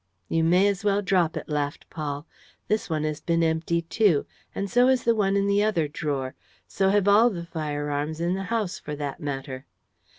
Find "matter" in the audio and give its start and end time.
9.19-9.67